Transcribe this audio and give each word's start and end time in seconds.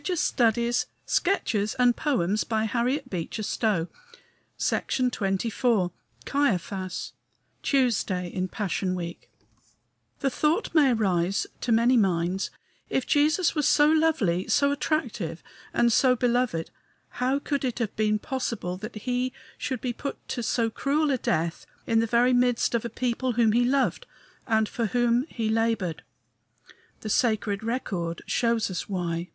If 0.03 0.35
they 0.35 0.45
have 0.45 0.55
seen 0.55 0.67
and 1.27 1.41
hated 1.45 1.75
both 1.77 1.77
him 1.77 2.21
and 2.21 2.31
his 3.11 3.53
Father 3.53 3.87
what 3.87 4.97
remains? 4.97 5.13
XXIV 5.63 5.91
CAIAPHAS 6.25 7.11
Tuesday 7.61 8.27
in 8.27 8.47
Passion 8.47 8.95
Week 8.95 9.29
The 10.21 10.31
thought 10.31 10.73
may 10.73 10.91
arise 10.93 11.45
to 11.59 11.71
many 11.71 11.97
minds, 11.97 12.49
if 12.89 13.05
Jesus 13.05 13.53
was 13.53 13.67
so 13.69 13.91
lovely, 13.91 14.47
so 14.47 14.71
attractive, 14.71 15.43
and 15.71 15.93
so 15.93 16.15
beloved, 16.15 16.71
how 17.09 17.37
could 17.37 17.63
it 17.63 17.77
have 17.77 17.95
been 17.95 18.17
possible 18.17 18.77
that 18.77 18.95
he 18.95 19.31
should 19.59 19.81
be 19.81 19.93
put 19.93 20.27
to 20.29 20.41
so 20.41 20.71
cruel 20.71 21.11
a 21.11 21.19
death 21.19 21.67
in 21.85 21.99
the 21.99 22.07
very 22.07 22.33
midst 22.33 22.73
of 22.73 22.83
a 22.83 22.89
people 22.89 23.33
whom 23.33 23.51
he 23.51 23.63
loved 23.63 24.07
and 24.47 24.67
for 24.67 24.87
whom 24.87 25.25
he 25.29 25.47
labored? 25.47 26.01
The 27.01 27.09
sacred 27.09 27.63
record 27.63 28.23
shows 28.25 28.71
us 28.71 28.89
why. 28.89 29.29